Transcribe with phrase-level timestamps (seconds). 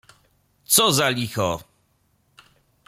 [0.73, 1.51] "Co za licho!"